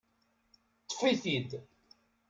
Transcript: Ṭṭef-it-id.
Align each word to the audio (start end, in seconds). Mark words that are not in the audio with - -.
Ṭṭef-it-id. 0.83 1.51